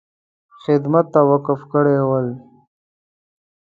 [0.63, 2.27] خدمت ته وقف کړي ول.